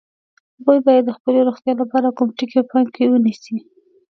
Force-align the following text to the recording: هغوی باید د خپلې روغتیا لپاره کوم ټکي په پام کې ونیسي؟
هغوی 0.57 0.79
باید 0.87 1.03
د 1.05 1.11
خپلې 1.17 1.39
روغتیا 1.47 1.73
لپاره 1.81 2.15
کوم 2.17 2.29
ټکي 2.37 2.55
په 2.61 2.65
پام 2.71 2.85
کې 2.95 3.03
ونیسي؟ 3.11 3.55